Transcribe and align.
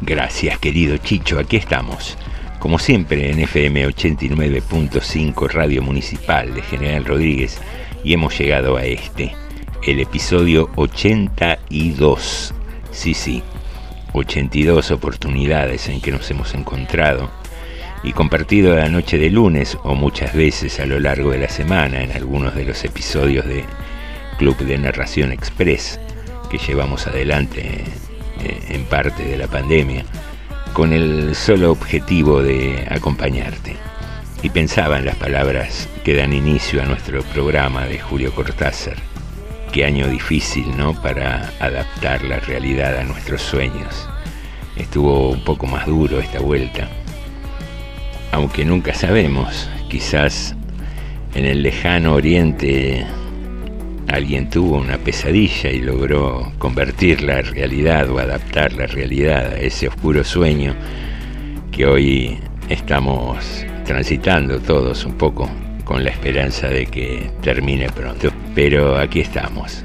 Gracias, 0.00 0.58
querido 0.58 0.96
Chicho, 0.96 1.38
aquí 1.38 1.56
estamos. 1.56 2.16
Como 2.58 2.78
siempre 2.78 3.30
en 3.30 3.40
FM 3.40 3.86
89.5 3.86 5.50
Radio 5.50 5.82
Municipal 5.82 6.54
de 6.54 6.62
General 6.62 7.04
Rodríguez 7.04 7.60
y 8.02 8.14
hemos 8.14 8.38
llegado 8.38 8.76
a 8.76 8.84
este, 8.84 9.34
el 9.86 10.00
episodio 10.00 10.70
82. 10.76 12.54
Sí, 12.90 13.14
sí, 13.14 13.42
82 14.12 14.90
oportunidades 14.90 15.88
en 15.88 16.00
que 16.00 16.10
nos 16.10 16.30
hemos 16.30 16.54
encontrado 16.54 17.30
y 18.02 18.12
compartido 18.12 18.74
la 18.74 18.88
noche 18.88 19.18
de 19.18 19.30
lunes 19.30 19.76
o 19.82 19.94
muchas 19.94 20.34
veces 20.34 20.80
a 20.80 20.86
lo 20.86 20.98
largo 20.98 21.32
de 21.32 21.38
la 21.38 21.48
semana 21.48 22.02
en 22.02 22.12
algunos 22.12 22.54
de 22.54 22.64
los 22.64 22.84
episodios 22.84 23.44
de 23.46 23.64
Club 24.38 24.56
de 24.58 24.78
Narración 24.78 25.32
Express 25.32 26.00
que 26.50 26.58
llevamos 26.58 27.06
adelante 27.06 27.84
en 28.40 28.84
parte 28.84 29.24
de 29.24 29.36
la 29.36 29.46
pandemia, 29.46 30.04
con 30.72 30.92
el 30.92 31.34
solo 31.34 31.72
objetivo 31.72 32.42
de 32.42 32.86
acompañarte. 32.90 33.76
Y 34.42 34.50
pensaba 34.50 34.98
en 34.98 35.04
las 35.04 35.16
palabras 35.16 35.88
que 36.04 36.14
dan 36.14 36.32
inicio 36.32 36.80
a 36.82 36.86
nuestro 36.86 37.22
programa 37.22 37.86
de 37.86 37.98
Julio 37.98 38.32
Cortázar. 38.32 38.96
Qué 39.72 39.84
año 39.84 40.08
difícil, 40.08 40.76
¿no? 40.76 40.94
Para 41.02 41.52
adaptar 41.60 42.22
la 42.22 42.38
realidad 42.40 42.96
a 42.96 43.04
nuestros 43.04 43.42
sueños. 43.42 44.08
Estuvo 44.76 45.30
un 45.30 45.42
poco 45.42 45.66
más 45.66 45.86
duro 45.86 46.20
esta 46.20 46.38
vuelta. 46.38 46.88
Aunque 48.30 48.64
nunca 48.64 48.94
sabemos, 48.94 49.68
quizás 49.88 50.54
en 51.34 51.44
el 51.44 51.62
lejano 51.62 52.14
oriente 52.14 53.04
alguien 54.08 54.48
tuvo 54.48 54.78
una 54.78 54.98
pesadilla 54.98 55.70
y 55.70 55.80
logró 55.80 56.52
convertir 56.58 57.22
la 57.22 57.42
realidad 57.42 58.10
o 58.10 58.18
adaptar 58.18 58.72
la 58.72 58.86
realidad 58.86 59.52
a 59.52 59.60
ese 59.60 59.88
oscuro 59.88 60.24
sueño 60.24 60.74
que 61.70 61.86
hoy 61.86 62.38
estamos 62.68 63.64
transitando 63.84 64.60
todos 64.60 65.04
un 65.04 65.14
poco 65.14 65.48
con 65.84 66.04
la 66.04 66.10
esperanza 66.10 66.68
de 66.68 66.86
que 66.86 67.30
termine 67.42 67.88
pronto. 67.90 68.30
Pero 68.54 68.96
aquí 68.98 69.20
estamos. 69.20 69.84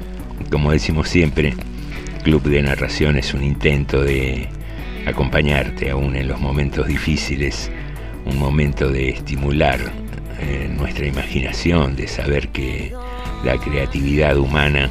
Como 0.50 0.72
decimos 0.72 1.08
siempre, 1.08 1.54
Club 2.22 2.42
de 2.44 2.62
Narración 2.62 3.16
es 3.16 3.34
un 3.34 3.44
intento 3.44 4.02
de 4.02 4.48
acompañarte 5.06 5.90
aún 5.90 6.16
en 6.16 6.28
los 6.28 6.40
momentos 6.40 6.86
difíciles, 6.86 7.70
un 8.24 8.38
momento 8.38 8.88
de 8.88 9.10
estimular 9.10 9.80
eh, 10.40 10.68
nuestra 10.76 11.06
imaginación, 11.06 11.96
de 11.96 12.08
saber 12.08 12.48
que 12.48 12.92
la 13.44 13.58
creatividad 13.58 14.36
humana 14.38 14.90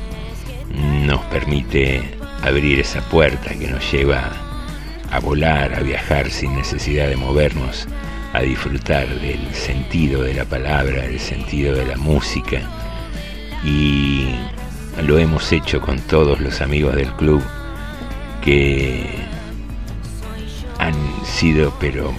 nos 1.06 1.22
permite 1.25 2.03
abrir 2.44 2.80
esa 2.80 3.02
puerta 3.02 3.53
que 3.56 3.68
nos 3.68 3.91
lleva 3.91 4.31
a 5.12 5.19
volar, 5.19 5.74
a 5.74 5.80
viajar 5.80 6.30
sin 6.30 6.56
necesidad 6.56 7.08
de 7.08 7.16
movernos, 7.16 7.88
a 8.34 8.41
disfrutar 8.41 9.08
del 9.19 9.53
sentido 9.53 10.24
de 10.24 10.34
la 10.36 10.46
palabra, 10.46 11.03
del 11.03 11.19
sentido 11.19 11.75
de 11.75 11.86
la 11.86 11.97
música. 11.97 12.62
Y 13.64 14.36
lo 15.03 15.18
hemos 15.18 15.52
hecho 15.52 15.81
con 15.81 16.00
todos 16.02 16.40
los 16.40 16.62
amigos 16.62 16.96
del 16.96 17.12
club 17.14 17.44
que 18.44 19.06
han 20.80 20.96
sido 21.25 21.74
pero 21.80 22.14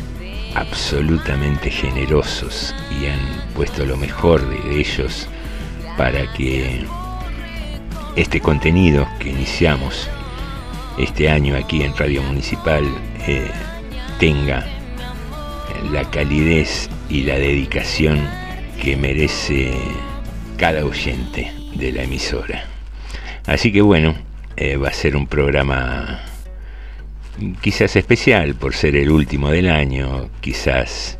absolutamente 0.55 1.71
generosos 1.71 2.75
y 2.91 3.07
han 3.07 3.21
puesto 3.55 3.85
lo 3.85 3.97
mejor 3.97 4.49
de 4.49 4.81
ellos 4.81 5.29
para 5.97 6.33
que 6.33 6.85
este 8.17 8.41
contenido 8.41 9.09
que 9.19 9.31
iniciamos 9.31 10.09
este 10.99 11.29
año 11.29 11.57
aquí 11.57 11.83
en 11.83 11.97
Radio 11.97 12.23
Municipal 12.23 12.85
eh, 13.27 13.51
tenga 14.19 14.65
la 15.91 16.09
calidez 16.11 16.89
y 17.09 17.23
la 17.23 17.35
dedicación 17.35 18.21
que 18.81 18.97
merece 18.97 19.75
cada 20.57 20.85
oyente 20.85 21.53
de 21.75 21.93
la 21.93 22.05
emisora. 22.05 22.65
Así 23.47 23.73
que 23.73 23.83
bueno, 23.83 24.15
eh, 24.57 24.77
va 24.77 24.89
a 24.89 24.93
ser 24.93 25.17
un 25.17 25.27
programa 25.27 26.21
quizás 27.61 27.97
especial 27.97 28.55
por 28.55 28.75
ser 28.75 28.97
el 28.97 29.11
último 29.11 29.51
del 29.51 29.69
año, 29.69 30.31
quizás 30.41 31.19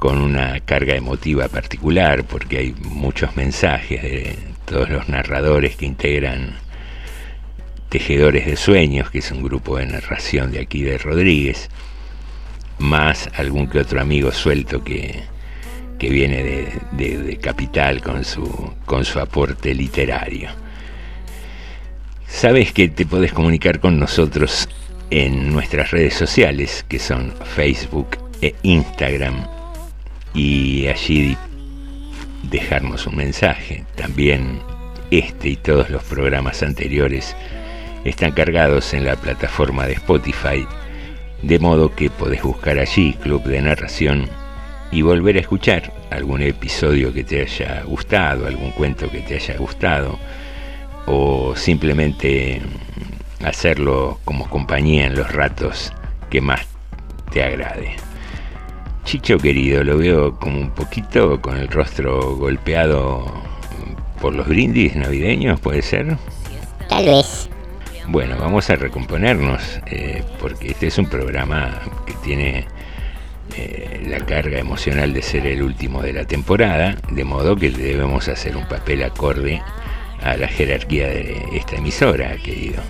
con 0.00 0.18
una 0.22 0.60
carga 0.60 0.96
emotiva 0.96 1.46
particular, 1.48 2.24
porque 2.24 2.56
hay 2.56 2.74
muchos 2.88 3.36
mensajes 3.36 4.02
de 4.02 4.34
todos 4.64 4.88
los 4.88 5.10
narradores 5.10 5.76
que 5.76 5.84
integran 5.84 6.54
Tejedores 7.90 8.46
de 8.46 8.56
Sueños, 8.56 9.10
que 9.10 9.18
es 9.18 9.30
un 9.30 9.42
grupo 9.42 9.76
de 9.76 9.84
narración 9.84 10.52
de 10.52 10.60
aquí 10.60 10.82
de 10.82 10.96
Rodríguez, 10.96 11.68
más 12.78 13.28
algún 13.36 13.68
que 13.68 13.78
otro 13.80 14.00
amigo 14.00 14.32
suelto 14.32 14.82
que, 14.82 15.20
que 15.98 16.08
viene 16.08 16.42
de, 16.44 16.72
de- 16.92 17.18
de 17.18 17.36
Capital 17.36 18.00
con 18.00 18.24
su, 18.24 18.72
con 18.86 19.04
su 19.04 19.20
aporte 19.20 19.74
literario. 19.74 20.48
Sabes 22.26 22.72
que 22.72 22.88
te 22.88 23.04
podés 23.04 23.34
comunicar 23.34 23.80
con 23.80 23.98
nosotros 23.98 24.66
en 25.10 25.52
nuestras 25.52 25.90
redes 25.90 26.14
sociales, 26.14 26.86
que 26.88 26.98
son 26.98 27.34
Facebook 27.54 28.16
e 28.40 28.54
Instagram, 28.62 29.46
y 30.34 30.86
allí 30.86 31.36
dejarnos 32.44 33.06
un 33.06 33.16
mensaje. 33.16 33.84
También 33.96 34.60
este 35.10 35.50
y 35.50 35.56
todos 35.56 35.90
los 35.90 36.02
programas 36.04 36.62
anteriores 36.62 37.36
están 38.04 38.32
cargados 38.32 38.94
en 38.94 39.04
la 39.04 39.16
plataforma 39.16 39.86
de 39.86 39.94
Spotify, 39.94 40.66
de 41.42 41.58
modo 41.58 41.94
que 41.94 42.10
podés 42.10 42.42
buscar 42.42 42.78
allí 42.78 43.14
Club 43.14 43.42
de 43.44 43.60
Narración 43.60 44.28
y 44.92 45.02
volver 45.02 45.36
a 45.36 45.40
escuchar 45.40 45.92
algún 46.10 46.42
episodio 46.42 47.12
que 47.12 47.24
te 47.24 47.42
haya 47.42 47.82
gustado, 47.84 48.46
algún 48.46 48.72
cuento 48.72 49.10
que 49.10 49.20
te 49.20 49.36
haya 49.36 49.56
gustado, 49.56 50.18
o 51.06 51.54
simplemente 51.56 52.60
hacerlo 53.44 54.20
como 54.24 54.48
compañía 54.48 55.06
en 55.06 55.14
los 55.14 55.32
ratos 55.32 55.92
que 56.28 56.40
más 56.40 56.66
te 57.32 57.42
agrade. 57.42 58.09
Chicho 59.04 59.38
querido, 59.38 59.82
lo 59.82 59.98
veo 59.98 60.38
como 60.38 60.60
un 60.60 60.70
poquito 60.70 61.40
con 61.40 61.56
el 61.56 61.68
rostro 61.68 62.36
golpeado 62.36 63.24
por 64.20 64.34
los 64.34 64.46
brindis 64.46 64.94
navideños, 64.94 65.58
¿puede 65.60 65.82
ser? 65.82 66.16
Tal 66.88 67.06
vez. 67.06 67.48
Bueno, 68.06 68.36
vamos 68.38 68.68
a 68.70 68.76
recomponernos, 68.76 69.80
eh, 69.86 70.22
porque 70.40 70.68
este 70.68 70.88
es 70.88 70.98
un 70.98 71.06
programa 71.06 71.80
que 72.06 72.14
tiene 72.24 72.66
eh, 73.56 74.04
la 74.08 74.18
carga 74.20 74.58
emocional 74.58 75.12
de 75.12 75.22
ser 75.22 75.46
el 75.46 75.62
último 75.62 76.02
de 76.02 76.12
la 76.12 76.24
temporada, 76.24 76.96
de 77.10 77.24
modo 77.24 77.56
que 77.56 77.70
debemos 77.70 78.28
hacer 78.28 78.56
un 78.56 78.66
papel 78.68 79.02
acorde 79.02 79.62
a 80.22 80.36
la 80.36 80.48
jerarquía 80.48 81.08
de 81.08 81.44
esta 81.52 81.76
emisora, 81.76 82.36
querido. 82.36 82.82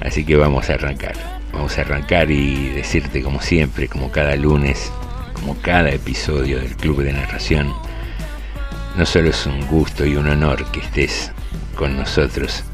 Así 0.00 0.24
que 0.24 0.36
vamos 0.36 0.70
a 0.70 0.74
arrancar. 0.74 1.14
Vamos 1.52 1.78
a 1.78 1.82
arrancar 1.82 2.30
y 2.30 2.68
decirte 2.70 3.22
como 3.22 3.40
siempre, 3.40 3.88
como 3.88 4.10
cada 4.10 4.36
lunes, 4.36 4.92
como 5.44 5.60
cada 5.60 5.90
episodio 5.90 6.58
del 6.58 6.74
Club 6.74 7.02
de 7.02 7.12
Narración, 7.12 7.70
no 8.96 9.04
solo 9.04 9.28
es 9.28 9.44
un 9.44 9.60
gusto 9.66 10.06
y 10.06 10.16
un 10.16 10.26
honor 10.26 10.64
que 10.72 10.80
estés 10.80 11.32
con 11.74 11.98
nosotros, 11.98 12.64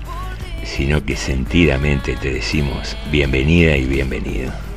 sino 0.62 1.04
que 1.04 1.16
sentidamente 1.16 2.14
te 2.14 2.32
decimos 2.32 2.96
bienvenida 3.10 3.76
y 3.76 3.86
bienvenido. 3.86 4.69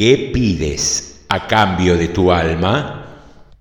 ¿Qué 0.00 0.30
pides 0.32 1.26
a 1.28 1.46
cambio 1.46 1.94
de 1.94 2.08
tu 2.08 2.32
alma? 2.32 3.04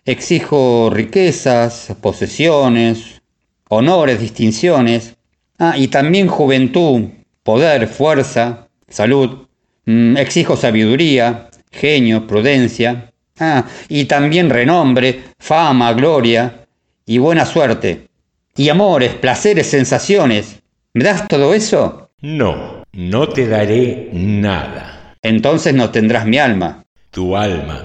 Exijo 0.05 0.89
riquezas, 0.89 1.93
posesiones, 2.01 3.21
honores, 3.67 4.21
distinciones, 4.21 5.17
ah, 5.57 5.73
y 5.77 5.89
también 5.89 6.29
juventud, 6.29 7.09
poder, 7.43 7.89
fuerza, 7.89 8.69
salud. 8.87 9.47
Mm, 9.83 10.15
exijo 10.15 10.55
sabiduría, 10.55 11.49
genio, 11.73 12.25
prudencia, 12.25 13.11
ah, 13.37 13.65
y 13.89 14.05
también 14.05 14.49
renombre, 14.49 15.23
fama, 15.39 15.91
gloria 15.91 16.65
y 17.05 17.17
buena 17.17 17.45
suerte. 17.45 18.07
Y 18.55 18.69
amores, 18.69 19.13
placeres, 19.15 19.67
sensaciones. 19.67 20.61
¿Me 20.93 21.03
das 21.03 21.27
todo 21.27 21.53
eso? 21.53 22.11
No, 22.21 22.85
no 22.93 23.27
te 23.27 23.45
daré 23.45 24.09
nada 24.13 24.98
entonces 25.21 25.73
no 25.73 25.89
tendrás 25.89 26.25
mi 26.25 26.37
alma. 26.37 26.83
Tu 27.11 27.35
alma 27.35 27.83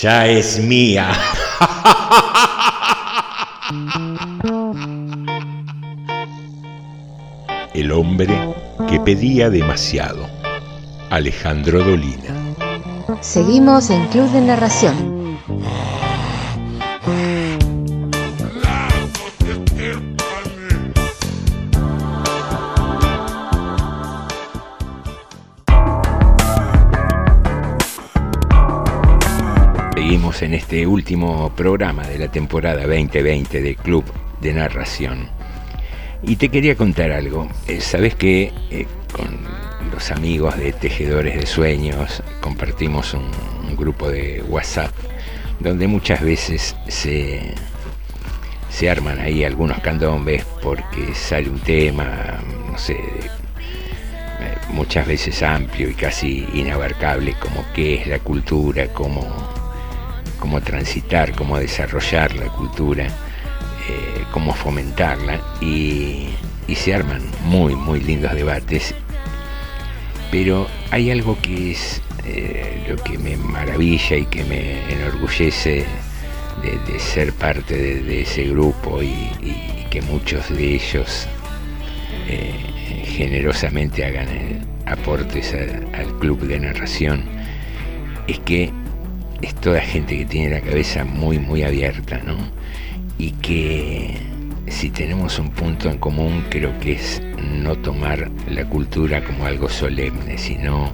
ya 0.00 0.26
es 0.26 0.58
mía. 0.60 1.10
El 7.74 7.90
hombre 7.92 8.54
que 8.88 9.00
pedía 9.00 9.50
demasiado. 9.50 10.28
Alejandro 11.10 11.82
Dolina. 11.82 12.34
Seguimos 13.20 13.90
en 13.90 14.06
Club 14.08 14.30
de 14.30 14.40
Narración. 14.40 15.38
En 30.42 30.54
este 30.54 30.88
último 30.88 31.52
programa 31.54 32.02
de 32.02 32.18
la 32.18 32.26
temporada 32.26 32.84
2020 32.84 33.62
de 33.62 33.76
Club 33.76 34.04
de 34.40 34.52
Narración. 34.52 35.28
Y 36.24 36.34
te 36.34 36.48
quería 36.48 36.74
contar 36.74 37.12
algo. 37.12 37.48
Eh, 37.68 37.80
Sabes 37.80 38.16
que 38.16 38.52
eh, 38.72 38.88
con 39.12 39.38
los 39.92 40.10
amigos 40.10 40.56
de 40.58 40.72
Tejedores 40.72 41.36
de 41.36 41.46
Sueños 41.46 42.24
compartimos 42.40 43.14
un, 43.14 43.30
grupo 43.76 44.10
de 44.10 44.42
WhatsApp 44.48 44.90
donde 45.60 45.86
muchas 45.86 46.20
veces 46.20 46.76
se, 46.88 47.54
se 48.68 48.90
arman 48.90 49.20
ahí 49.20 49.44
algunos 49.44 49.78
candombes 49.78 50.44
porque 50.60 51.14
sale 51.14 51.48
un 51.48 51.60
tema, 51.60 52.42
no 52.70 52.76
sé, 52.78 52.94
eh, 52.94 54.56
muchas 54.70 55.06
veces 55.06 55.40
amplio 55.42 55.88
y 55.88 55.94
casi 55.94 56.46
inabarcable, 56.52 57.34
como 57.40 57.64
qué 57.74 57.94
es 57.94 58.06
la 58.08 58.18
cultura, 58.18 58.88
cómo, 58.88 59.61
cómo 60.42 60.60
transitar, 60.60 61.36
cómo 61.36 61.56
desarrollar 61.56 62.34
la 62.34 62.46
cultura, 62.46 63.06
eh, 63.06 64.24
cómo 64.32 64.52
fomentarla, 64.52 65.40
y, 65.60 66.30
se 66.74 66.92
arman 66.94 67.22
muy, 67.44 67.76
muy 67.76 68.00
lindos 68.00 68.34
debates. 68.34 68.92
Pero 70.32 70.66
hay 70.90 71.12
algo 71.12 71.38
que 71.40 71.70
es 71.72 72.02
eh, 72.24 72.84
lo 72.88 72.96
que 72.96 73.18
me 73.18 73.36
maravilla 73.36 74.16
y 74.16 74.26
que 74.26 74.42
me 74.42 74.92
enorgullece 74.92 75.84
de, 76.62 76.98
ser 76.98 77.32
parte 77.34 77.76
de, 77.76 78.22
ese 78.22 78.48
grupo 78.48 79.00
y, 79.00 79.86
que 79.90 80.02
muchos 80.02 80.48
de 80.48 80.74
ellos 80.74 81.28
eh, 82.26 83.04
generosamente 83.04 84.04
hagan 84.04 84.66
aportes 84.86 85.54
al 85.54 86.18
club 86.18 86.40
de 86.40 86.58
narración, 86.58 87.26
es 88.26 88.40
que 88.40 88.72
es 89.42 89.54
toda 89.56 89.80
gente 89.80 90.16
que 90.16 90.24
tiene 90.24 90.50
la 90.50 90.60
cabeza 90.60 91.04
muy, 91.04 91.38
muy 91.38 91.64
abierta, 91.64 92.18
¿no? 92.24 92.36
Y 93.18 93.32
que 93.32 94.16
si 94.68 94.90
tenemos 94.90 95.38
un 95.38 95.50
punto 95.50 95.90
en 95.90 95.98
común, 95.98 96.44
creo 96.48 96.78
que 96.78 96.92
es 96.92 97.20
no 97.60 97.76
tomar 97.76 98.30
la 98.48 98.64
cultura 98.68 99.22
como 99.22 99.44
algo 99.44 99.68
solemne, 99.68 100.38
sino 100.38 100.92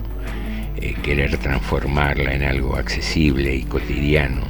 eh, 0.76 0.94
querer 1.02 1.36
transformarla 1.36 2.34
en 2.34 2.42
algo 2.42 2.76
accesible 2.76 3.54
y 3.54 3.62
cotidiano. 3.62 4.42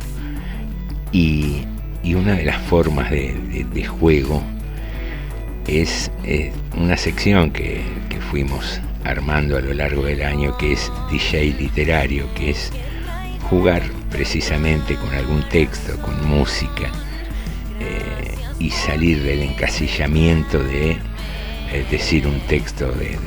Y, 1.10 1.64
y 2.02 2.14
una 2.14 2.34
de 2.34 2.44
las 2.44 2.58
formas 2.62 3.10
de, 3.10 3.84
juego 3.84 4.42
es 5.66 6.10
una 6.76 6.96
sección 6.96 7.50
que, 7.50 7.82
que 8.08 8.20
fuimos 8.20 8.80
armando 9.04 9.56
a 9.56 9.60
lo 9.60 9.72
largo 9.74 10.04
del 10.04 10.22
año 10.22 10.56
que 10.58 10.72
es 10.72 10.92
DJ 11.10 11.54
literario, 11.58 12.32
que 12.34 12.50
es 12.50 12.72
jugar 13.50 13.82
precisamente 14.10 14.96
con 14.96 15.12
algún 15.14 15.42
texto, 15.48 15.96
con 16.02 16.26
música 16.26 16.90
eh, 17.80 18.34
y 18.58 18.70
salir 18.70 19.22
del 19.22 19.42
encasillamiento 19.42 20.62
de 20.62 20.92
eh, 21.72 21.86
decir 21.90 22.26
un 22.26 22.40
texto 22.40 22.90
de, 22.92 23.18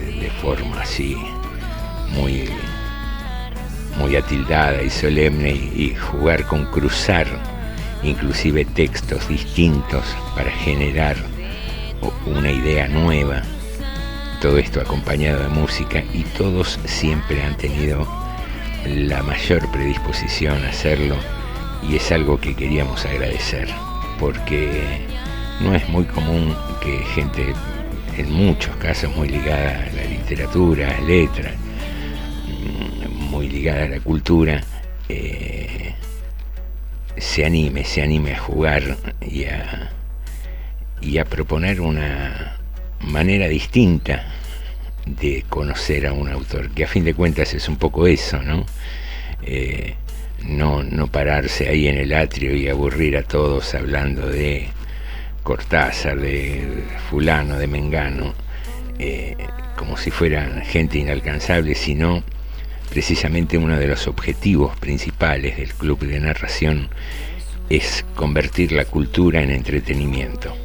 forma 0.42 0.82
así 0.82 1.16
muy, 2.16 2.50
muy 3.98 4.16
atildada 4.16 4.82
y 4.82 4.90
solemne 4.90 5.52
y, 5.52 5.84
y 5.84 5.96
jugar 5.96 6.46
con 6.46 6.66
cruzar 6.68 7.28
inclusive 8.02 8.66
textos 8.66 9.28
distintos 9.28 10.04
para 10.36 10.50
generar 10.50 11.16
una 12.26 12.52
idea 12.52 12.88
nueva, 12.88 13.44
todo 14.42 14.58
esto 14.58 14.82
acompañado 14.82 15.44
de 15.44 15.50
música 15.50 16.04
y 16.14 16.24
todos 16.36 16.80
siempre 16.86 17.44
han 17.44 17.56
tenido 17.58 18.21
la 18.86 19.22
mayor 19.24 19.70
predisposición 19.72 20.64
a 20.64 20.70
hacerlo 20.70 21.16
y 21.88 21.96
es 21.96 22.12
algo 22.12 22.40
que 22.40 22.56
queríamos 22.56 23.06
agradecer 23.06 23.68
porque 24.20 25.02
no 25.62 25.76
es 25.76 25.88
muy 25.90 26.06
común 26.06 26.56
que 26.82 26.98
gente 27.16 27.54
en 28.18 28.32
muchos 28.32 28.76
casos 28.78 29.16
muy 29.16 29.30
ligada 29.30 29.84
a 29.84 29.96
la 29.96 30.04
literatura, 30.04 30.96
a 30.98 31.02
letras, 31.02 31.54
mm, 32.48 33.30
muy 33.30 33.48
ligada 33.48 33.86
a 33.86 33.90
la 33.90 34.00
cultura, 34.00 34.62
eh, 35.10 35.96
se 37.18 37.46
anime, 37.46 37.84
se 37.84 38.02
anime 38.02 38.34
a 38.34 38.40
jugar 38.40 38.98
y 39.22 39.46
a, 39.46 39.92
y 41.02 41.18
a 41.18 41.26
proponer 41.26 41.82
una 41.82 42.58
manera 43.00 43.48
distinta 43.48 44.26
de 45.06 45.44
conocer 45.50 46.08
a 46.08 46.14
un 46.14 46.30
autor, 46.30 46.70
que 46.72 46.84
a 46.84 46.88
fin 46.88 47.04
de 47.04 47.14
cuentas 47.14 47.54
es 47.54 47.68
un 47.68 47.78
poco 47.78 48.08
eso, 48.08 48.42
¿no? 48.42 48.66
Eh, 49.44 49.96
no, 50.46 50.84
no 50.84 51.08
pararse 51.08 51.70
ahí 51.70 51.88
en 51.88 51.98
el 51.98 52.14
atrio 52.14 52.56
y 52.56 52.68
aburrir 52.68 53.18
a 53.18 53.24
todos 53.24 53.74
hablando 53.74 54.28
de 54.28 54.70
Cortázar, 55.44 56.20
de 56.20 56.84
fulano, 57.10 57.58
de 57.58 57.68
Mengano, 57.68 58.34
eh, 59.00 59.36
como 59.76 59.98
si 59.98 60.12
fueran 60.12 60.62
gente 60.64 61.00
inalcanzable, 61.00 61.76
sino 61.76 62.24
precisamente 62.90 63.58
uno 63.58 63.78
de 63.80 63.88
los 63.88 64.08
objetivos 64.08 64.78
principales 64.78 65.58
del 65.58 65.74
club 65.74 66.00
de 66.00 66.20
narración 66.20 66.90
es 67.70 68.06
convertir 68.16 68.74
la 68.74 68.86
cultura 68.86 69.42
en 69.42 69.50
entretenimiento. 69.50 70.56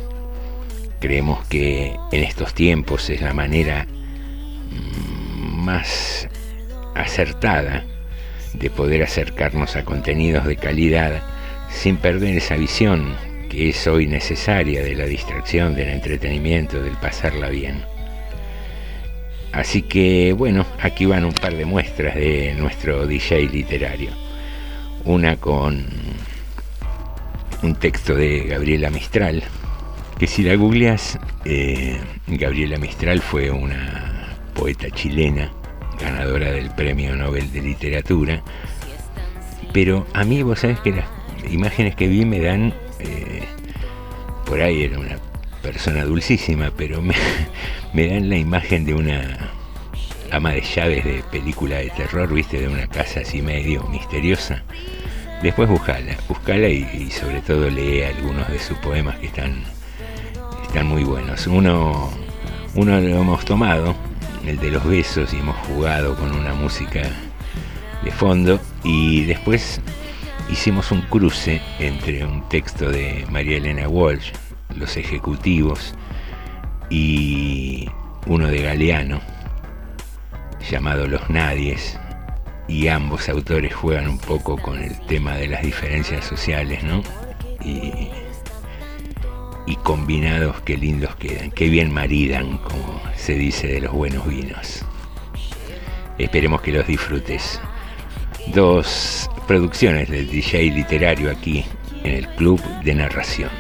Creemos 1.00 1.46
que 1.46 1.96
en 2.10 2.24
estos 2.24 2.52
tiempos 2.52 3.08
es 3.10 3.20
la 3.20 3.32
manera 3.32 3.86
más 4.76 6.28
acertada 6.94 7.84
de 8.54 8.70
poder 8.70 9.02
acercarnos 9.02 9.76
a 9.76 9.84
contenidos 9.84 10.46
de 10.46 10.56
calidad 10.56 11.22
sin 11.70 11.96
perder 11.96 12.36
esa 12.36 12.56
visión 12.56 13.14
que 13.50 13.68
es 13.70 13.86
hoy 13.86 14.06
necesaria 14.06 14.82
de 14.82 14.94
la 14.94 15.04
distracción, 15.04 15.74
del 15.74 15.88
entretenimiento, 15.90 16.82
del 16.82 16.94
pasarla 16.94 17.48
bien. 17.48 17.82
Así 19.52 19.82
que 19.82 20.32
bueno, 20.32 20.66
aquí 20.80 21.06
van 21.06 21.24
un 21.24 21.32
par 21.32 21.56
de 21.56 21.64
muestras 21.64 22.14
de 22.14 22.54
nuestro 22.58 23.06
DJ 23.06 23.48
literario. 23.48 24.10
Una 25.04 25.36
con 25.36 25.86
un 27.62 27.74
texto 27.76 28.14
de 28.14 28.40
Gabriela 28.40 28.90
Mistral, 28.90 29.42
que 30.18 30.26
si 30.26 30.42
la 30.42 30.56
googleas, 30.56 31.18
eh, 31.44 31.98
Gabriela 32.26 32.78
Mistral 32.78 33.20
fue 33.20 33.50
una 33.50 34.15
poeta 34.56 34.90
chilena, 34.90 35.52
ganadora 36.00 36.50
del 36.50 36.70
Premio 36.70 37.14
Nobel 37.14 37.52
de 37.52 37.60
Literatura, 37.60 38.42
pero 39.72 40.06
a 40.14 40.24
mí 40.24 40.42
vos 40.42 40.60
sabés 40.60 40.80
que 40.80 40.92
las 40.92 41.06
imágenes 41.50 41.94
que 41.94 42.08
vi 42.08 42.24
me 42.24 42.40
dan, 42.40 42.72
eh, 42.98 43.44
por 44.46 44.60
ahí 44.62 44.84
era 44.84 44.98
una 44.98 45.18
persona 45.62 46.04
dulcísima, 46.04 46.72
pero 46.76 47.02
me, 47.02 47.14
me 47.92 48.08
dan 48.08 48.30
la 48.30 48.36
imagen 48.36 48.84
de 48.84 48.94
una 48.94 49.50
ama 50.30 50.52
de 50.52 50.62
llaves 50.62 51.04
de 51.04 51.22
película 51.30 51.76
de 51.76 51.90
terror, 51.90 52.32
viste, 52.32 52.60
de 52.60 52.68
una 52.68 52.86
casa 52.86 53.20
así 53.20 53.42
medio 53.42 53.84
misteriosa. 53.84 54.62
Después 55.42 55.68
buscala, 55.68 56.16
buscala 56.28 56.68
y, 56.68 56.88
y 56.94 57.10
sobre 57.10 57.42
todo 57.42 57.68
lee 57.68 58.02
algunos 58.02 58.48
de 58.48 58.58
sus 58.58 58.78
poemas 58.78 59.18
que 59.18 59.26
están, 59.26 59.62
están 60.62 60.86
muy 60.86 61.04
buenos. 61.04 61.46
Uno, 61.46 62.10
uno 62.74 63.00
lo 63.00 63.20
hemos 63.20 63.44
tomado, 63.44 63.94
el 64.48 64.58
de 64.58 64.70
los 64.70 64.84
besos, 64.84 65.32
y 65.34 65.38
hemos 65.38 65.56
jugado 65.66 66.14
con 66.16 66.32
una 66.32 66.54
música 66.54 67.02
de 68.02 68.10
fondo 68.10 68.60
y 68.84 69.24
después 69.24 69.80
hicimos 70.50 70.92
un 70.92 71.02
cruce 71.02 71.60
entre 71.78 72.24
un 72.24 72.48
texto 72.48 72.90
de 72.90 73.26
María 73.30 73.56
Elena 73.56 73.88
Walsh, 73.88 74.32
Los 74.76 74.96
Ejecutivos, 74.96 75.94
y 76.90 77.88
uno 78.26 78.46
de 78.46 78.62
Galeano, 78.62 79.20
llamado 80.70 81.06
Los 81.06 81.28
Nadies, 81.28 81.98
y 82.68 82.88
ambos 82.88 83.28
autores 83.28 83.74
juegan 83.74 84.08
un 84.08 84.18
poco 84.18 84.56
con 84.56 84.82
el 84.82 84.98
tema 85.06 85.34
de 85.36 85.48
las 85.48 85.62
diferencias 85.62 86.24
sociales, 86.24 86.82
¿no? 86.84 87.02
Y, 87.64 88.10
y 89.66 89.76
combinados, 89.76 90.60
qué 90.62 90.76
lindos 90.76 91.14
quedan, 91.16 91.50
qué 91.50 91.68
bien 91.68 91.92
maridan, 91.92 92.58
como 92.58 93.00
se 93.16 93.34
dice 93.34 93.66
de 93.66 93.80
los 93.80 93.92
buenos 93.92 94.26
vinos. 94.26 94.84
Esperemos 96.18 96.62
que 96.62 96.72
los 96.72 96.86
disfrutes. 96.86 97.60
Dos 98.54 99.28
producciones 99.46 100.08
del 100.08 100.30
DJ 100.30 100.70
literario 100.70 101.30
aquí 101.30 101.64
en 102.04 102.12
el 102.12 102.28
Club 102.36 102.62
de 102.84 102.94
Narración. 102.94 103.50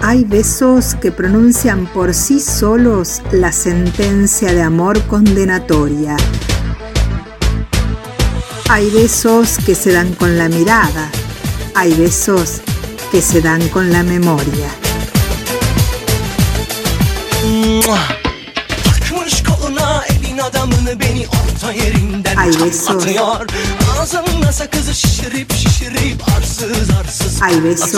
Hay 0.00 0.24
besos 0.24 0.96
que 0.96 1.12
pronuncian 1.12 1.86
por 1.86 2.12
sí 2.12 2.40
solos 2.40 3.22
la 3.32 3.52
sentencia 3.52 4.52
de 4.52 4.60
amor 4.60 5.00
condenatoria. 5.06 6.16
Hay 8.68 8.90
besos 8.90 9.58
que 9.64 9.74
se 9.74 9.92
dan 9.92 10.14
con 10.14 10.36
la 10.36 10.48
mirada. 10.48 11.10
Hay 11.74 11.94
besos 11.94 12.60
que 12.60 12.73
se 13.22 13.40
dan 13.42 13.60
con 13.72 13.92
la 13.92 14.02
memoria. 14.02 14.70
Takmış 18.84 19.42
koluna 19.42 20.04
elini 20.06 20.42
adamını 20.42 21.00
beni 21.00 21.26
orta 21.26 21.72
yerinden 21.72 22.36
Ay 22.36 22.48
besos. 22.48 22.90
atıyor 22.90 23.46
Ağzına 24.00 24.52
sakızı 24.52 24.94
şişirip 24.94 25.52
şişirip 25.52 26.22
arsız 26.36 26.90
arsız 27.00 27.42
Ay 27.42 27.64
besos. 27.64 27.94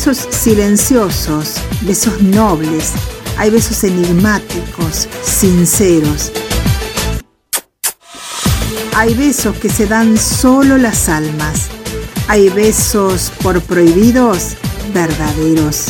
Besos 0.00 0.28
silenciosos, 0.30 1.56
besos 1.82 2.22
nobles, 2.22 2.92
hay 3.36 3.50
besos 3.50 3.84
enigmáticos, 3.84 5.06
sinceros. 5.22 6.32
Hay 8.94 9.12
besos 9.12 9.54
que 9.56 9.68
se 9.68 9.86
dan 9.86 10.16
solo 10.16 10.78
las 10.78 11.10
almas. 11.10 11.68
Hay 12.28 12.48
besos 12.48 13.30
por 13.42 13.60
prohibidos, 13.60 14.56
verdaderos. 14.94 15.88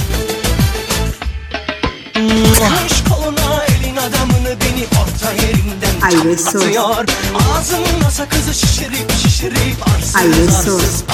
Koş 2.59 3.05
koluna 3.09 3.65
elin 3.65 3.97
adamını 3.97 4.57
beni 4.61 4.87
orta 5.03 5.33
yerinden 5.33 6.01
Ay 6.03 6.25
besos. 6.25 6.57
atıyor 6.57 7.07
Ağzına 7.55 8.11
sakızı 8.11 8.55
şişirip 8.55 9.13
şişirip 9.23 9.89
arsız 9.89 10.17
Ay 10.17 10.29
besos. 10.29 11.05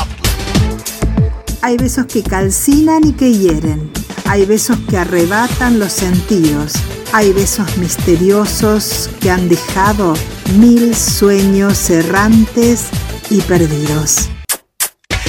Hay 1.63 1.77
besos 1.77 2.07
que 2.07 2.23
calcinan 2.23 3.07
y 3.07 3.13
que 3.13 3.33
hieren. 3.33 3.91
Hay 4.27 4.45
besos 4.47 4.79
que 4.89 4.99
arrebatan 4.99 5.79
los 5.79 5.93
sentidos. 5.93 6.73
Hay 7.13 7.33
besos 7.33 7.77
misteriosos 7.79 9.11
que 9.21 9.31
han 9.31 9.49
dejado 9.49 10.15
mil 10.59 10.95
sueños 10.95 11.91
errantes 11.91 12.87
y 13.31 13.41
perdidos. 13.41 14.29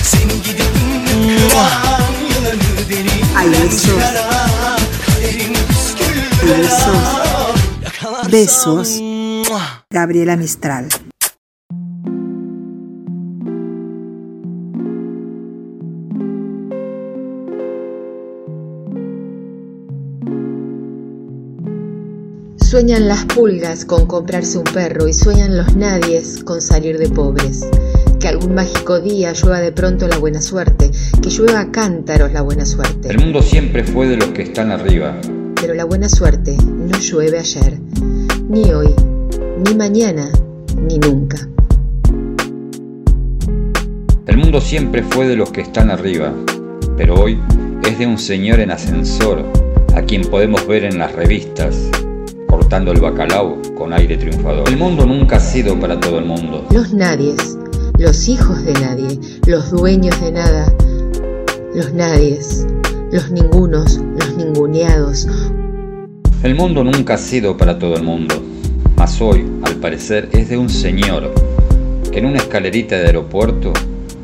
Seni 0.03 0.33
gidip 0.43 0.75
ünlü 0.83 1.37
kıran 1.49 2.13
yılanı 2.29 2.89
deli 2.89 3.09
Ay 3.35 3.49
besos. 3.51 4.03
Kaderin 5.05 5.53
püskül 5.67 6.19
Ay 6.43 6.61
besos. 6.61 8.31
Besos. 8.31 8.89
Gabriela 9.91 10.35
Mistral. 10.35 10.89
Sueñan 22.77 23.07
las 23.07 23.25
pulgas 23.25 23.85
con 23.85 24.05
comprarse 24.05 24.59
un 24.59 24.63
perro 24.63 25.07
y 25.07 25.13
sueñan 25.15 25.57
los 25.57 25.75
nadies 25.75 26.43
con 26.43 26.61
salir 26.61 26.99
de 26.99 27.09
pobres. 27.09 27.67
Que 28.19 28.27
algún 28.27 28.53
mágico 28.53 28.99
día 28.99 29.33
llueva 29.33 29.61
de 29.61 29.71
pronto 29.71 30.07
la 30.07 30.19
buena 30.19 30.41
suerte, 30.41 30.91
que 31.19 31.31
llueva 31.31 31.61
a 31.61 31.71
cántaros 31.71 32.31
la 32.33 32.43
buena 32.43 32.67
suerte. 32.67 33.09
El 33.09 33.17
mundo 33.17 33.41
siempre 33.41 33.83
fue 33.83 34.07
de 34.07 34.17
los 34.17 34.27
que 34.27 34.43
están 34.43 34.69
arriba. 34.69 35.19
Pero 35.59 35.73
la 35.73 35.85
buena 35.85 36.07
suerte 36.07 36.55
no 36.55 36.95
llueve 36.99 37.39
ayer, 37.39 37.79
ni 38.47 38.71
hoy, 38.71 38.93
ni 39.65 39.73
mañana, 39.73 40.29
ni 40.79 40.99
nunca. 40.99 41.49
El 44.27 44.37
mundo 44.37 44.61
siempre 44.61 45.01
fue 45.01 45.27
de 45.27 45.35
los 45.35 45.49
que 45.49 45.61
están 45.61 45.89
arriba, 45.89 46.31
pero 46.95 47.15
hoy 47.15 47.39
es 47.89 47.97
de 47.97 48.05
un 48.05 48.19
señor 48.19 48.59
en 48.59 48.69
ascensor, 48.69 49.43
a 49.95 50.03
quien 50.03 50.21
podemos 50.21 50.67
ver 50.67 50.83
en 50.83 50.99
las 50.99 51.11
revistas, 51.13 51.89
cortando 52.57 52.91
el 52.91 52.99
bacalao 52.99 53.61
con 53.75 53.93
aire 53.93 54.17
triunfador. 54.17 54.67
El 54.67 54.77
mundo 54.77 55.05
nunca 55.05 55.35
ha 55.35 55.39
sido 55.39 55.79
para 55.79 55.99
todo 55.99 56.17
el 56.17 56.25
mundo. 56.25 56.65
Los 56.71 56.91
nadies, 56.91 57.55
los 57.99 58.27
hijos 58.27 58.65
de 58.65 58.73
nadie, 58.73 59.19
los 59.45 59.69
dueños 59.69 60.19
de 60.19 60.31
nada, 60.31 60.73
los 61.75 61.93
nadies, 61.93 62.65
los 63.11 63.29
ningunos, 63.29 64.01
los 64.19 64.35
ninguneados. 64.37 65.27
El 66.41 66.55
mundo 66.55 66.83
nunca 66.83 67.13
ha 67.13 67.17
sido 67.19 67.55
para 67.55 67.77
todo 67.77 67.95
el 67.95 68.01
mundo, 68.01 68.33
mas 68.95 69.21
hoy, 69.21 69.45
al 69.61 69.75
parecer, 69.75 70.27
es 70.31 70.49
de 70.49 70.57
un 70.57 70.69
señor 70.69 71.31
que 72.11 72.17
en 72.17 72.25
una 72.25 72.39
escalerita 72.39 72.95
de 72.95 73.05
aeropuerto 73.05 73.71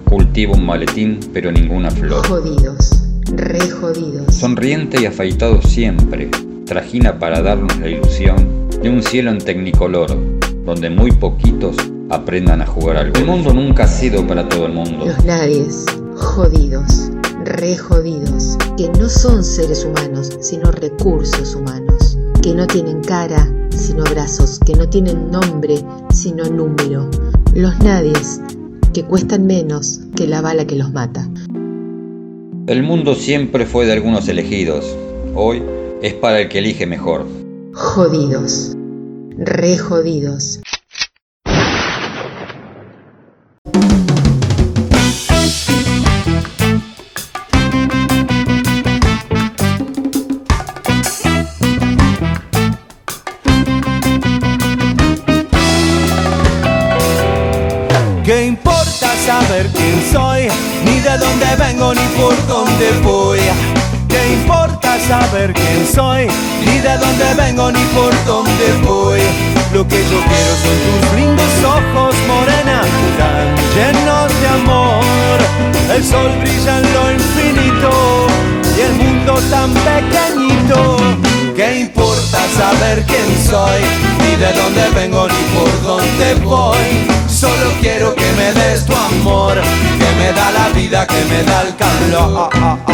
cultiva 0.05 0.53
un 0.53 0.65
maletín 0.65 1.19
pero 1.31 1.51
ninguna 1.51 1.91
flor. 1.91 2.25
Jodidos, 2.25 3.03
re 3.27 3.69
jodidos. 3.69 4.33
Sonriente 4.33 4.99
y 4.99 5.05
afeitado 5.05 5.61
siempre, 5.61 6.31
trajina 6.65 7.19
para 7.19 7.41
darnos 7.41 7.77
la 7.79 7.89
ilusión 7.89 8.69
de 8.81 8.89
un 8.89 9.03
cielo 9.03 9.31
en 9.31 9.37
tecnicolor, 9.39 10.09
donde 10.65 10.89
muy 10.89 11.11
poquitos 11.11 11.75
aprendan 12.09 12.61
a 12.61 12.65
jugar 12.65 12.97
al 12.97 13.11
golf. 13.11 13.19
El 13.19 13.25
mundo 13.25 13.53
nunca 13.53 13.83
ha 13.83 13.87
sido 13.87 14.25
para 14.25 14.47
todo 14.47 14.65
el 14.65 14.73
mundo. 14.73 15.05
Los 15.05 15.23
nadies, 15.25 15.85
jodidos, 16.15 17.11
re 17.43 17.77
jodidos, 17.77 18.57
que 18.77 18.89
no 18.99 19.09
son 19.09 19.43
seres 19.43 19.85
humanos, 19.85 20.37
sino 20.41 20.71
recursos 20.71 21.55
humanos, 21.55 22.17
que 22.41 22.53
no 22.53 22.67
tienen 22.67 23.01
cara, 23.01 23.49
sino 23.69 24.03
brazos, 24.03 24.59
que 24.65 24.73
no 24.73 24.87
tienen 24.87 25.31
nombre, 25.31 25.75
sino 26.11 26.45
número. 26.45 27.09
Los 27.53 27.77
nadies, 27.79 28.41
que 28.93 29.03
cuestan 29.03 29.45
menos 29.45 30.01
que 30.15 30.27
la 30.27 30.41
bala 30.41 30.65
que 30.65 30.75
los 30.75 30.91
mata. 30.91 31.27
El 32.67 32.83
mundo 32.83 33.15
siempre 33.15 33.65
fue 33.65 33.85
de 33.85 33.93
algunos 33.93 34.27
elegidos, 34.29 34.85
hoy 35.35 35.61
es 36.03 36.13
para 36.15 36.41
el 36.41 36.49
que 36.49 36.59
elige 36.59 36.85
mejor. 36.85 37.25
Jodidos, 37.73 38.75
re 39.37 39.77
jodidos. 39.77 40.59
¿Qué 58.25 58.45
importa 58.45 59.15
saber 59.25 59.67
quién 59.67 60.01
soy? 60.11 60.47
Ni 60.83 60.99
de 60.99 61.17
dónde 61.17 61.45
vengo 61.57 61.93
ni 61.93 62.07
por 62.17 62.47
dónde 62.47 62.91
voy. 63.03 63.39
¿Qué 64.23 64.31
importa 64.35 64.97
saber 65.05 65.51
quién 65.51 65.85
soy? 65.85 66.27
Ni 66.65 66.79
de 66.79 66.97
dónde 66.97 67.33
vengo 67.35 67.69
ni 67.73 67.83
por 67.93 68.13
dónde 68.25 68.71
voy. 68.85 69.19
Lo 69.73 69.85
que 69.85 69.97
yo 69.97 70.19
quiero 70.29 70.53
son 70.63 70.77
tus 70.85 71.19
lindos 71.19 71.53
ojos, 71.65 72.15
morena, 72.25 72.83
tan 73.17 73.53
llenos 73.75 74.31
de 74.39 74.47
amor. 74.47 75.39
El 75.93 76.03
sol 76.05 76.31
brilla 76.39 76.79
en 76.79 76.93
lo 76.93 77.11
infinito 77.11 78.27
y 78.77 78.79
el 78.79 78.93
mundo 78.93 79.33
tan 79.51 79.73
pequeñito. 79.73 80.97
¿Qué 81.53 81.81
importa 81.81 82.39
saber 82.55 83.03
quién 83.05 83.27
soy? 83.45 83.81
Ni 84.19 84.37
de 84.37 84.53
dónde 84.53 84.89
vengo 85.01 85.27
ni 85.27 85.43
por 85.53 85.83
dónde 85.83 86.35
voy. 86.45 86.77
Solo 87.27 87.73
quiero 87.81 88.15
que 88.15 88.31
me 88.37 88.53
des 88.53 88.85
tu 88.85 88.93
amor, 88.95 89.55
que 89.55 90.15
me 90.17 90.31
da 90.31 90.49
la 90.51 90.69
vida, 90.69 91.05
que 91.07 91.25
me 91.25 91.43
da 91.43 91.61
el 91.63 91.75
calor. 91.75 92.92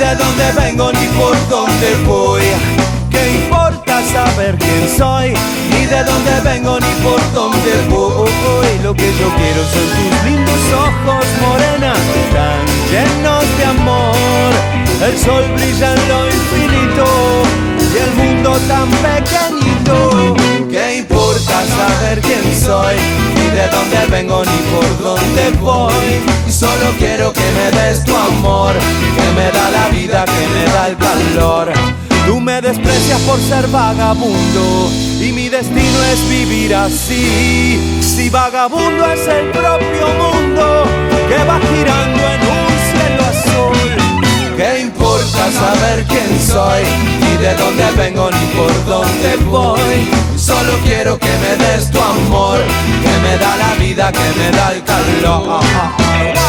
De 0.00 0.16
dónde 0.16 0.52
vengo 0.56 0.90
ni 0.92 1.06
por 1.08 1.36
dónde 1.50 1.94
voy. 2.06 2.42
¿Qué 3.10 3.42
importa 3.42 4.02
saber 4.02 4.56
quién 4.56 4.88
soy? 4.96 5.34
Ni 5.72 5.84
de 5.84 6.02
dónde 6.04 6.40
vengo 6.42 6.80
ni 6.80 6.92
por 7.04 7.20
dónde 7.34 7.72
voy. 7.90 8.30
Lo 8.82 8.94
que 8.94 9.08
yo 9.20 9.28
quiero 9.36 9.62
son 9.72 9.88
tus 9.96 10.24
lindos 10.24 10.62
ojos, 10.86 11.26
morena, 11.42 11.92
tan 12.32 12.60
llenos 12.90 13.44
de 13.58 13.64
amor. 13.66 14.52
El 15.06 15.18
sol 15.18 15.44
brilla 15.54 15.92
en 15.92 16.08
lo 16.08 16.26
infinito 16.28 17.06
y 17.92 17.98
el 17.98 18.10
mundo 18.14 18.58
tan 18.68 18.88
pequeñito. 19.04 20.39
¿Qué 21.60 21.66
importa 21.66 21.76
saber 21.76 22.20
quién 22.20 22.60
soy? 22.64 22.96
Ni 23.34 23.50
de 23.50 23.68
dónde 23.68 24.06
vengo 24.10 24.42
ni 24.44 24.58
por 24.70 25.02
dónde 25.02 25.50
voy. 25.60 25.92
Solo 26.48 26.94
quiero 26.98 27.32
que 27.32 27.42
me 27.52 27.70
des 27.78 28.02
tu 28.04 28.16
amor, 28.16 28.72
que 28.72 29.40
me 29.40 29.50
da 29.50 29.70
la 29.70 29.88
vida, 29.90 30.24
que 30.24 30.46
me 30.54 30.64
da 30.72 30.88
el 30.88 30.96
calor. 30.96 31.72
Tú 32.26 32.40
me 32.40 32.60
desprecias 32.62 33.20
por 33.22 33.38
ser 33.40 33.66
vagabundo 33.68 34.90
y 35.20 35.32
mi 35.32 35.48
destino 35.48 36.02
es 36.12 36.28
vivir 36.28 36.74
así. 36.74 38.00
Si 38.00 38.30
vagabundo 38.30 39.12
es 39.12 39.26
el 39.26 39.50
propio 39.50 40.08
mundo 40.18 40.84
que 41.28 41.44
va 41.44 41.60
girando 41.60 42.22
en 42.34 42.40
un 42.56 42.72
cielo 42.90 43.22
azul. 43.34 44.56
¿Qué 44.56 44.80
importa 44.80 45.50
saber 45.52 46.04
quién 46.06 46.40
soy? 46.40 46.84
Ni 47.20 47.36
de 47.36 47.54
dónde 47.54 47.84
vengo 47.96 48.30
ni 48.30 48.46
por 48.56 48.84
dónde 48.86 49.36
voy. 49.44 50.29
Solo 50.50 50.72
quiero 50.82 51.16
que 51.16 51.28
me 51.28 51.64
des 51.64 51.88
tu 51.92 52.00
amor, 52.00 52.58
que 53.02 53.14
me 53.22 53.38
da 53.38 53.56
la 53.56 53.74
vida, 53.76 54.10
que 54.10 54.28
me 54.36 54.50
da 54.50 54.72
el 54.72 54.82
calor. 54.82 56.39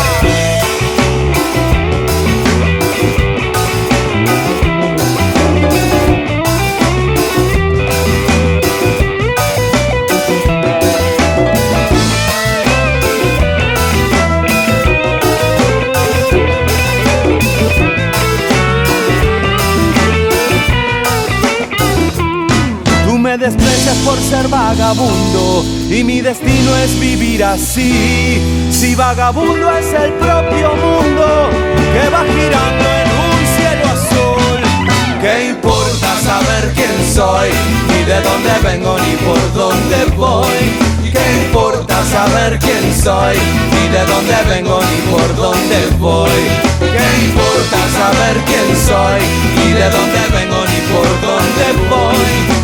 Vagabundo 24.91 25.63
y 25.89 26.03
mi 26.03 26.19
destino 26.19 26.75
es 26.77 26.99
vivir 26.99 27.43
así. 27.43 28.41
Si 28.71 28.93
vagabundo 28.93 29.71
es 29.77 29.93
el 29.93 30.11
propio 30.13 30.75
mundo 30.75 31.49
que 31.93 32.09
va 32.09 32.23
girando 32.25 32.85
en 32.99 33.07
un 33.23 33.39
cielo 33.55 33.85
azul, 33.87 35.21
¿qué 35.21 35.49
importa 35.49 36.09
saber 36.21 36.73
quién 36.75 37.13
soy? 37.13 37.49
Ni 37.87 38.03
de 38.03 38.21
dónde 38.21 38.51
vengo 38.63 38.97
ni 38.99 39.15
por 39.25 39.53
dónde 39.53 40.05
voy. 40.17 40.59
¿Qué 41.03 41.45
importa 41.45 41.95
saber 42.05 42.59
quién 42.59 42.93
soy? 43.01 43.37
Ni 43.71 43.87
de 43.89 44.05
dónde 44.05 44.35
vengo 44.49 44.79
ni 44.81 45.11
por 45.11 45.35
dónde 45.35 45.87
voy. 45.99 46.41
¿Qué 46.79 47.07
importa 47.27 47.77
saber 47.95 48.35
quién 48.45 48.67
soy? 48.87 49.21
Ni 49.55 49.71
de 49.71 49.89
dónde 49.89 50.21
vengo 50.33 50.59
ni 50.65 50.79
por 50.91 51.07
dónde 51.21 51.65
voy. 51.89 52.60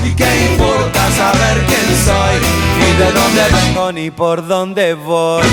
De 2.40 3.12
dónde 3.12 4.02
ni 4.02 4.12
por 4.12 4.48
dónde 4.48 4.94
voy. 4.94 5.44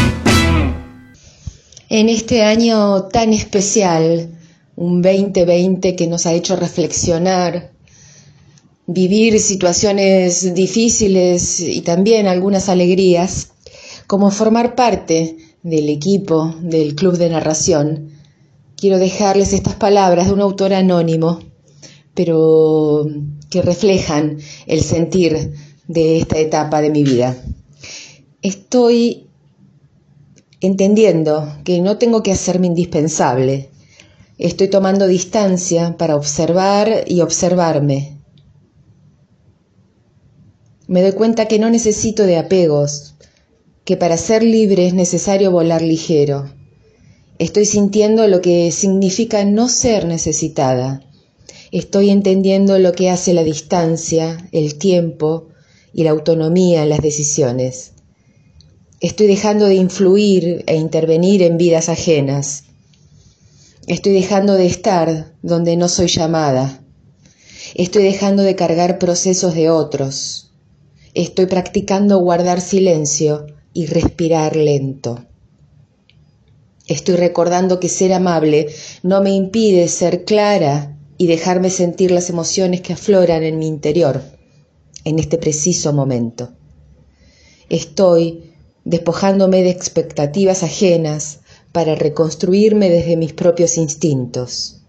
En 1.89 2.09
este 2.09 2.43
año 2.43 3.05
tan 3.05 3.33
especial, 3.33 4.31
un 4.77 5.03
2020 5.03 5.95
que 5.95 6.07
nos 6.07 6.27
ha 6.27 6.33
hecho 6.33 6.57
reflexionar 6.57 7.75
vivir 8.87 9.41
situaciones 9.41 10.55
difíciles 10.55 11.61
y 11.61 11.81
también 11.83 12.27
algunas 12.27 12.69
alegrías, 12.69 13.53
como 14.07 14.31
formar 14.31 14.75
parte 14.75 15.37
del 15.63 15.89
equipo 15.89 16.55
del 16.61 16.95
Club 16.95 17.17
de 17.17 17.31
Narración, 17.31 18.11
quiero 18.77 18.99
dejarles 18.99 19.53
estas 19.53 19.75
palabras 19.75 20.27
de 20.27 20.35
un 20.35 20.41
autor 20.41 20.75
anónimo, 20.75 21.41
pero 22.15 23.07
que 23.49 23.63
reflejan 23.63 24.39
el 24.67 24.83
sentir 24.83 25.55
de 25.89 26.19
esta 26.19 26.39
etapa 26.39 26.81
de 26.81 26.91
mi 26.91 27.05
vida. 27.05 27.37
Estoy 28.43 29.29
entendiendo 30.61 31.57
que 31.65 31.81
no 31.81 31.99
tengo 31.99 32.23
que 32.23 32.33
hacerme 32.33 32.67
indispensable. 32.67 33.71
Estoy 34.39 34.69
tomando 34.69 35.07
distancia 35.07 35.97
para 35.97 36.17
observar 36.17 37.05
y 37.07 37.21
observarme 37.21 38.15
me 40.87 41.01
doy 41.01 41.13
cuenta 41.13 41.49
que 41.49 41.59
no 41.59 41.71
necesito 41.71 42.25
de 42.25 42.37
apegos, 42.37 43.15
que 43.85 43.97
para 43.97 44.19
ser 44.19 44.43
libre 44.43 44.87
es 44.87 44.93
necesario 44.93 45.51
volar 45.51 45.81
ligero. 45.81 46.51
Estoy 47.39 47.65
sintiendo 47.65 48.29
lo 48.29 48.43
que 48.43 48.71
significa 48.71 49.45
no 49.45 49.69
ser 49.69 50.05
necesitada. 50.05 51.03
Estoy 51.73 52.11
entendiendo 52.11 52.79
lo 52.79 52.93
que 52.93 53.09
hace 53.09 53.33
la 53.33 53.45
distancia, 53.45 54.49
el 54.53 54.77
tiempo 54.77 55.49
y 55.95 56.03
la 56.03 56.11
autonomía 56.11 56.83
en 56.83 56.89
las 56.91 57.01
decisiones. 57.01 57.93
Estoy 59.01 59.29
dejando 59.29 59.67
de 59.67 59.77
influir 59.77 60.65
e 60.67 60.77
intervenir 60.77 61.43
en 61.43 61.57
vidas 61.57 61.89
ajenas. 61.89 62.65
Estoy 63.87 64.13
dejando 64.13 64.55
de 64.55 64.67
estar 64.67 65.35
donde 65.43 65.77
no 65.77 65.89
soy 65.89 66.09
llamada. 66.09 66.83
Estoy 67.75 68.03
dejando 68.03 68.43
de 68.43 68.57
cargar 68.57 68.99
procesos 68.99 69.55
de 69.55 69.71
otros. 69.71 70.51
Estoy 71.15 71.47
practicando 71.47 72.19
guardar 72.19 72.61
silencio 72.61 73.47
y 73.73 73.87
respirar 73.87 74.57
lento. 74.57 75.25
Estoy 76.87 77.17
recordando 77.17 77.79
que 77.79 77.89
ser 77.89 78.13
amable 78.13 78.67
no 79.03 79.23
me 79.23 79.31
impide 79.31 79.89
ser 79.89 80.25
clara 80.25 80.99
y 81.19 81.29
dejarme 81.29 81.71
sentir 81.71 82.11
las 82.11 82.31
emociones 82.31 82.81
que 82.81 82.95
afloran 82.95 83.43
en 83.43 83.59
mi 83.59 83.69
interior 83.69 84.34
en 85.05 85.19
este 85.19 85.39
preciso 85.39 85.93
momento. 85.93 86.53
Estoy 87.69 88.53
despojándome 88.85 89.63
de 89.63 89.71
expectativas 89.71 90.63
ajenas 90.63 91.41
para 91.73 91.95
reconstruirme 91.95 92.91
desde 92.91 93.17
mis 93.17 93.33
propios 93.33 93.79
instintos. 93.79 94.83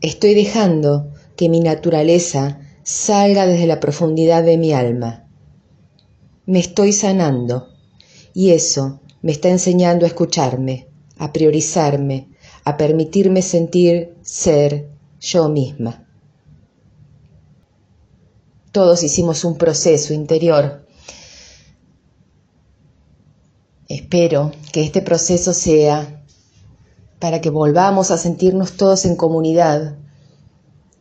Estoy 0.00 0.34
dejando 0.34 1.12
que 1.36 1.48
mi 1.48 1.60
naturaleza 1.60 2.60
salga 2.82 3.46
desde 3.46 3.66
la 3.66 3.80
profundidad 3.80 4.42
de 4.42 4.58
mi 4.58 4.72
alma. 4.72 5.28
Me 6.46 6.58
estoy 6.58 6.92
sanando 6.92 7.68
y 8.34 8.50
eso 8.50 9.00
me 9.22 9.32
está 9.32 9.48
enseñando 9.48 10.04
a 10.04 10.08
escucharme, 10.08 10.88
a 11.18 11.32
priorizarme, 11.32 12.28
a 12.64 12.76
permitirme 12.76 13.42
sentir 13.42 14.14
ser 14.22 14.88
yo 15.20 15.48
misma. 15.48 16.08
Todos 18.72 19.02
hicimos 19.02 19.44
un 19.44 19.58
proceso 19.58 20.14
interior. 20.14 20.86
Espero 23.88 24.52
que 24.72 24.82
este 24.82 25.02
proceso 25.02 25.52
sea 25.52 26.24
para 27.18 27.40
que 27.40 27.50
volvamos 27.50 28.10
a 28.10 28.18
sentirnos 28.18 28.72
todos 28.72 29.04
en 29.04 29.14
comunidad, 29.14 29.96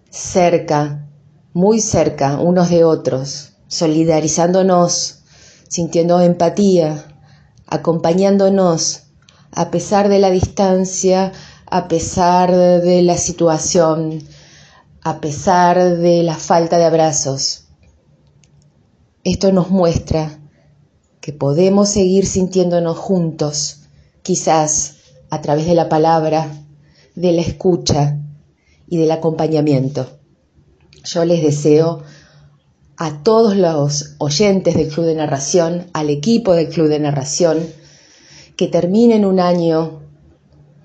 cerca 0.09 1.07
muy 1.53 1.81
cerca 1.81 2.39
unos 2.39 2.69
de 2.69 2.83
otros, 2.83 3.53
solidarizándonos, 3.67 5.19
sintiendo 5.67 6.19
empatía, 6.21 7.05
acompañándonos 7.67 9.03
a 9.51 9.71
pesar 9.71 10.09
de 10.09 10.19
la 10.19 10.29
distancia, 10.29 11.31
a 11.65 11.87
pesar 11.87 12.51
de 12.53 13.01
la 13.01 13.17
situación, 13.17 14.23
a 15.01 15.19
pesar 15.19 15.97
de 15.97 16.23
la 16.23 16.35
falta 16.35 16.77
de 16.77 16.85
abrazos. 16.85 17.60
Esto 19.23 19.51
nos 19.51 19.69
muestra 19.69 20.39
que 21.19 21.31
podemos 21.31 21.89
seguir 21.89 22.25
sintiéndonos 22.25 22.97
juntos, 22.97 23.81
quizás 24.23 24.95
a 25.29 25.41
través 25.41 25.67
de 25.67 25.75
la 25.75 25.89
palabra, 25.89 26.51
de 27.13 27.31
la 27.31 27.41
escucha 27.41 28.17
y 28.87 28.97
del 28.97 29.11
acompañamiento. 29.11 30.07
Yo 31.03 31.23
les 31.23 31.43
deseo 31.43 32.01
a 32.97 33.21
todos 33.21 33.55
los 33.55 34.15
oyentes 34.17 34.73
del 34.73 34.87
Club 34.87 35.05
de 35.05 35.13
Narración, 35.13 35.85
al 35.93 36.09
equipo 36.09 36.53
del 36.53 36.69
Club 36.69 36.87
de 36.87 36.99
Narración, 36.99 37.59
que 38.55 38.69
terminen 38.69 39.25
un 39.25 39.39
año 39.39 40.01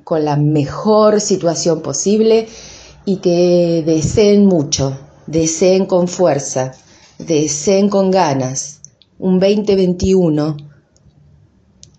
con 0.05 0.27
la 0.27 0.37
mejor 0.37 1.23
situación 1.23 1.81
posible 1.81 2.49
y 3.07 3.17
que 3.17 3.83
deseen 3.87 4.45
mucho, 4.45 4.99
deseen 5.27 5.87
con 5.87 6.07
fuerza, 6.07 6.73
deseen 7.19 7.89
con 7.89 8.11
ganas 8.11 8.81
un 9.19 9.41
2021 9.41 10.57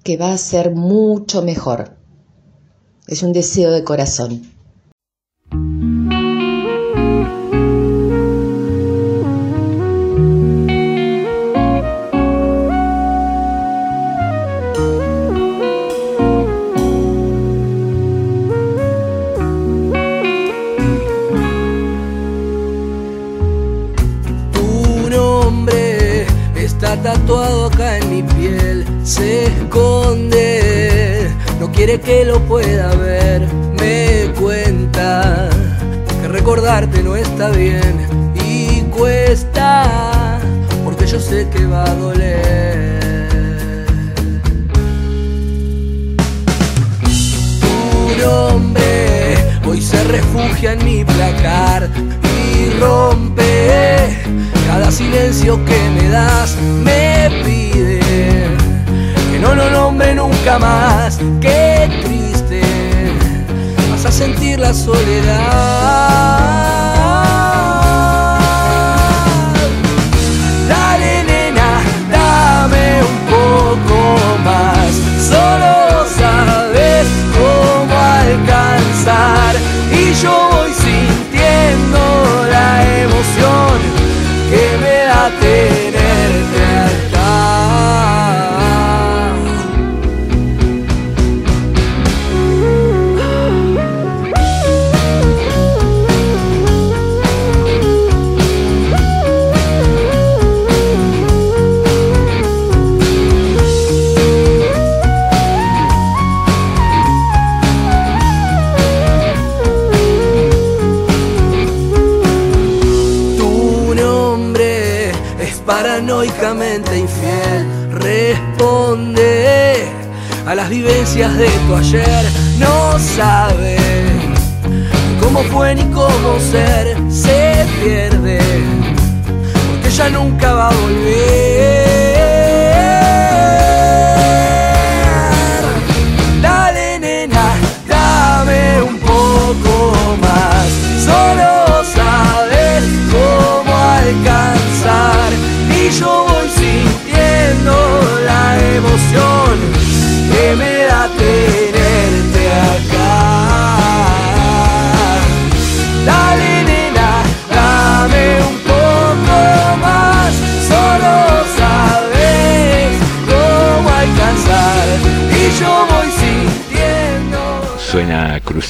que 0.03 0.17
va 0.17 0.32
a 0.32 0.38
ser 0.38 0.71
mucho 0.71 1.41
mejor. 1.41 1.97
Es 3.08 3.23
un 3.23 3.34
deseo 3.34 3.71
de 3.71 3.84
corazón. 3.84 4.57
Está 37.19 37.49
bien 37.49 38.08
y 38.45 38.82
cuesta, 38.95 40.39
porque 40.84 41.06
yo 41.08 41.19
sé 41.19 41.47
que 41.49 41.65
va 41.65 41.84
a 41.84 41.95
doler. 41.95 43.86
Tu 47.62 48.25
nombre 48.25 49.38
hoy 49.65 49.82
se 49.82 50.03
refugia 50.03 50.73
en 50.73 50.86
mi 50.86 51.03
placar 51.03 51.89
y 52.23 52.69
rompe 52.80 54.17
cada 54.67 54.91
silencio 54.91 55.63
que 55.65 55.89
me 55.95 56.10
das 56.10 56.56
me 56.84 57.30
pide 57.43 57.99
que 59.32 59.39
no 59.39 59.56
lo 59.56 59.69
nombre 59.71 60.13
nunca 60.15 60.60
más. 60.60 61.19
Qué 61.41 61.89
triste, 62.03 62.26
sentir 64.17 64.60
la 64.60 64.73
soledad. 64.73 66.08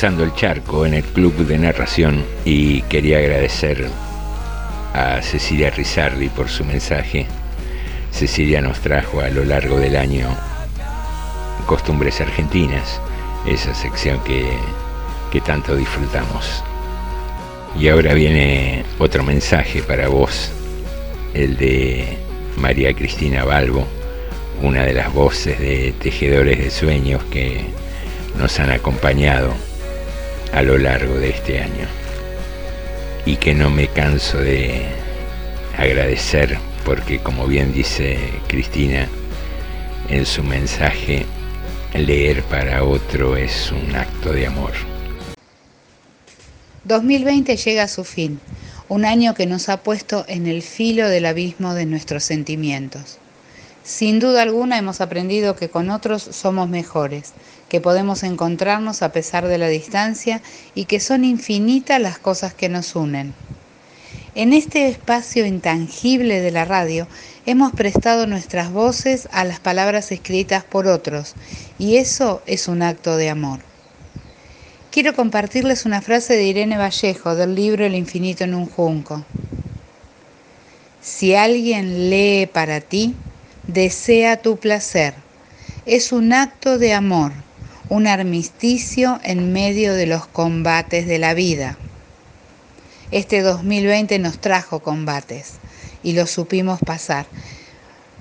El 0.08 0.34
Charco 0.36 0.86
en 0.86 0.94
el 0.94 1.04
Club 1.04 1.36
de 1.46 1.58
Narración 1.58 2.24
y 2.46 2.82
quería 2.84 3.18
agradecer 3.18 3.90
a 4.94 5.22
Cecilia 5.22 5.70
Rizardi 5.70 6.30
por 6.30 6.48
su 6.48 6.64
mensaje. 6.64 7.28
Cecilia 8.12 8.62
nos 8.62 8.80
trajo 8.80 9.20
a 9.20 9.28
lo 9.30 9.44
largo 9.44 9.78
del 9.78 9.98
año 9.98 10.30
Costumbres 11.66 12.22
Argentinas, 12.22 13.02
esa 13.46 13.76
sección 13.76 14.22
que 14.24 15.42
tanto 15.42 15.76
disfrutamos. 15.76 16.64
Y 17.78 17.90
ahora 17.90 18.14
viene 18.14 18.86
otro 19.00 19.24
mensaje 19.24 19.84
para 19.84 20.08
vos, 20.08 20.52
el 21.34 21.58
de 21.58 22.18
María 22.56 22.94
Cristina 22.94 23.44
Balbo, 23.44 23.86
una 24.64 24.86
de 24.86 24.94
las 24.94 25.14
voces 25.14 25.60
de 25.60 25.94
Tejedores 26.00 26.60
de 26.60 26.72
Sueños 26.72 27.22
que 27.26 27.66
nos 28.38 28.58
han 28.62 28.72
acompañado 28.72 29.67
a 30.54 30.62
lo 30.62 30.78
largo 30.78 31.16
de 31.16 31.30
este 31.30 31.60
año 31.60 31.88
y 33.26 33.36
que 33.36 33.54
no 33.54 33.70
me 33.70 33.88
canso 33.88 34.38
de 34.38 34.86
agradecer 35.78 36.58
porque 36.86 37.20
como 37.20 37.48
bien 37.48 37.74
dice 37.74 38.18
Cristina 38.48 39.08
en 40.10 40.26
su 40.26 40.44
mensaje, 40.44 41.26
leer 41.94 42.44
para 42.44 42.84
otro 42.84 43.36
es 43.36 43.72
un 43.72 43.96
acto 43.96 44.32
de 44.32 44.48
amor. 44.48 44.72
2020 46.86 47.58
llega 47.58 47.84
a 47.84 47.88
su 47.90 48.06
fin, 48.06 48.40
un 48.88 49.04
año 49.04 49.34
que 49.34 49.46
nos 49.46 49.68
ha 49.68 49.84
puesto 49.84 50.24
en 50.30 50.48
el 50.48 50.62
filo 50.62 51.10
del 51.10 51.26
abismo 51.26 51.74
de 51.74 51.86
nuestros 51.86 52.24
sentimientos. 52.24 53.20
Sin 53.88 54.20
duda 54.20 54.42
alguna 54.42 54.78
hemos 54.78 55.00
aprendido 55.00 55.56
que 55.56 55.70
con 55.70 55.90
otros 55.90 56.22
somos 56.22 56.68
mejores, 56.68 57.32
que 57.70 57.80
podemos 57.80 58.24
encontrarnos 58.24 59.02
a 59.02 59.14
pesar 59.14 59.48
de 59.48 59.58
la 59.58 59.70
distancia 59.70 60.42
y 60.76 60.84
que 60.86 61.00
son 61.00 61.24
infinitas 61.24 62.02
las 62.02 62.20
cosas 62.20 62.54
que 62.54 62.68
nos 62.68 62.98
unen. 62.98 63.34
En 64.36 64.52
este 64.52 64.90
espacio 64.90 65.46
intangible 65.46 66.42
de 66.42 66.52
la 66.52 66.66
radio 66.66 67.08
hemos 67.46 67.72
prestado 67.72 68.28
nuestras 68.28 68.74
voces 68.74 69.30
a 69.32 69.46
las 69.46 69.62
palabras 69.62 70.12
escritas 70.12 70.66
por 70.66 70.88
otros 70.88 71.34
y 71.80 71.96
eso 71.96 72.42
es 72.46 72.68
un 72.68 72.82
acto 72.82 73.16
de 73.16 73.30
amor. 73.30 73.62
Quiero 74.92 75.16
compartirles 75.16 75.86
una 75.86 76.02
frase 76.02 76.34
de 76.34 76.44
Irene 76.44 76.78
Vallejo 76.78 77.36
del 77.36 77.56
libro 77.56 77.86
El 77.86 77.96
infinito 77.96 78.44
en 78.44 78.54
un 78.54 78.66
junco. 78.66 79.24
Si 81.02 81.36
alguien 81.36 82.10
lee 82.10 82.50
para 82.52 82.82
ti, 82.82 83.16
desea 83.68 84.38
tu 84.38 84.58
placer. 84.58 85.14
Es 85.86 86.12
un 86.12 86.34
acto 86.34 86.78
de 86.78 86.94
amor, 86.94 87.32
un 87.90 88.08
armisticio 88.08 89.20
en 89.24 89.54
medio 89.54 89.94
de 89.94 90.06
los 90.06 90.26
combates 90.28 91.06
de 91.06 91.20
la 91.20 91.34
vida. 91.34 91.78
Este 93.12 93.42
2020 93.42 94.20
nos 94.20 94.40
trajo 94.40 94.80
combates 94.80 95.54
y 96.04 96.14
los 96.14 96.30
supimos 96.30 96.80
pasar. 96.80 97.26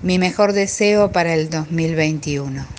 Mi 0.01 0.19
mejor 0.19 0.53
deseo 0.53 1.11
para 1.11 1.33
el 1.33 1.49
2021. 1.49 2.76